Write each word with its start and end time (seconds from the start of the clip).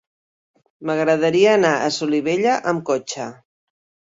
M'agradaria 0.89 1.51
anar 1.57 1.73
a 1.75 1.91
Solivella 1.99 2.57
amb 2.73 2.85
cotxe. 2.91 3.29